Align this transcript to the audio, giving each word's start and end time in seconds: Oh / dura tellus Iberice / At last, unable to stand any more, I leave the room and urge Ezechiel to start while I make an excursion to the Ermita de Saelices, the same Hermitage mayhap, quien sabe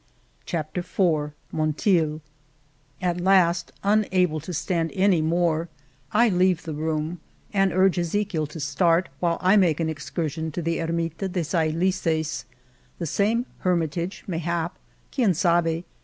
Oh 0.51 0.51
/ 0.51 0.51
dura 0.51 0.65
tellus 0.81 1.31
Iberice 1.63 2.21
/ 2.61 3.01
At 3.03 3.21
last, 3.21 3.71
unable 3.83 4.39
to 4.39 4.51
stand 4.51 4.89
any 4.95 5.21
more, 5.21 5.69
I 6.11 6.27
leave 6.27 6.63
the 6.63 6.73
room 6.73 7.19
and 7.53 7.71
urge 7.71 7.97
Ezechiel 7.97 8.49
to 8.49 8.59
start 8.59 9.09
while 9.19 9.37
I 9.41 9.57
make 9.57 9.79
an 9.79 9.89
excursion 9.89 10.49
to 10.53 10.61
the 10.63 10.79
Ermita 10.79 11.31
de 11.31 11.41
Saelices, 11.41 12.45
the 12.97 13.05
same 13.05 13.45
Hermitage 13.59 14.23
mayhap, 14.25 14.75
quien 15.13 15.35
sabe 15.35 15.83